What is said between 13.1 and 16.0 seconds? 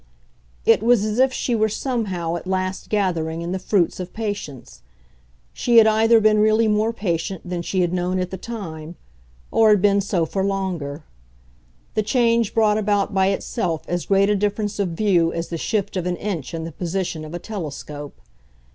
by itself as great a difference of view as the shift